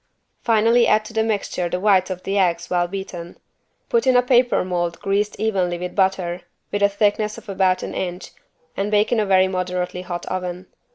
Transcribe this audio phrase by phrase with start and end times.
[0.41, 3.37] Finally add to the mixture the whites of the eggs well beaten.
[3.87, 7.93] Put in a paper mold greased evenly with butter, with a thickness of about an
[7.93, 8.31] inch
[8.75, 10.65] and bake in a very moderately hot oven.